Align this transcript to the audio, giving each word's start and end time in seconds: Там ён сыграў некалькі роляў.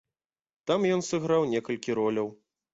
Там 0.71 0.87
ён 0.95 1.05
сыграў 1.09 1.47
некалькі 1.53 1.99
роляў. 2.03 2.37